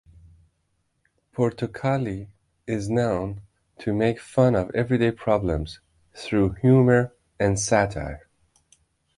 [1.31, 2.29] Portokalli
[2.65, 3.41] is known
[3.77, 5.79] to make fun of everyday problems
[6.15, 8.27] through humor and satire.